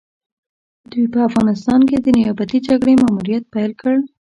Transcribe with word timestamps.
دوی 0.91 1.05
په 1.13 1.19
افغانستان 1.29 1.79
کې 1.89 1.97
د 1.99 2.07
نيابتي 2.17 2.59
جګړې 2.67 2.93
ماموريت 3.01 3.43
پيل 3.53 3.71
کړ. 3.81 3.93